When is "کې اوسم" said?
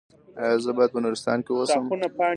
1.45-1.83